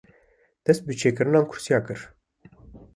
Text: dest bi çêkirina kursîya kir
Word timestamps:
dest 0.65 0.81
bi 0.87 0.93
çêkirina 0.99 1.41
kursîya 1.49 1.79
kir 1.85 2.01